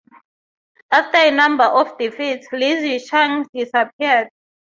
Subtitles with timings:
[0.91, 4.29] After a number of defeats Li Zicheng disappeared.